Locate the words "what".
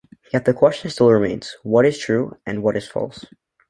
1.61-1.85, 2.63-2.75